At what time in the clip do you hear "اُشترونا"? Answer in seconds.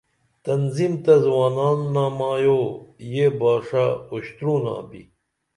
4.13-4.75